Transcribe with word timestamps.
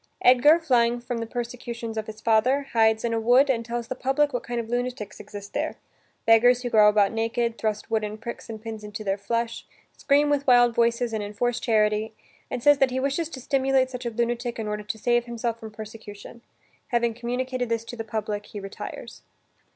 Edgar, 0.23 0.57
flying 0.57 0.99
from 0.99 1.19
the 1.19 1.27
persecutions 1.27 1.95
of 1.95 2.07
his 2.07 2.21
father, 2.21 2.63
hides 2.73 3.05
in 3.05 3.13
a 3.13 3.19
wood 3.19 3.51
and 3.51 3.63
tells 3.63 3.87
the 3.87 3.93
public 3.93 4.33
what 4.33 4.41
kind 4.41 4.59
of 4.59 4.67
lunatics 4.67 5.19
exist 5.19 5.53
there 5.53 5.75
beggars 6.25 6.63
who 6.63 6.71
go 6.71 6.89
about 6.89 7.11
naked, 7.11 7.59
thrust 7.59 7.91
wooden 7.91 8.17
pricks 8.17 8.49
and 8.49 8.63
pins 8.63 8.83
into 8.83 9.03
their 9.03 9.15
flesh, 9.19 9.63
scream 9.95 10.27
with 10.31 10.47
wild 10.47 10.73
voices 10.73 11.13
and 11.13 11.21
enforce 11.23 11.59
charity, 11.59 12.15
and 12.49 12.63
says 12.63 12.79
that 12.79 12.89
he 12.89 12.99
wishes 12.99 13.29
to 13.29 13.39
simulate 13.39 13.91
such 13.91 14.07
a 14.07 14.09
lunatic 14.09 14.57
in 14.57 14.67
order 14.67 14.81
to 14.81 14.97
save 14.97 15.25
himself 15.25 15.59
from 15.59 15.69
persecution. 15.69 16.41
Having 16.87 17.13
communicated 17.13 17.69
this 17.69 17.85
to 17.85 17.95
the 17.95 18.03
public, 18.03 18.47
he 18.47 18.59
retires. 18.59 19.21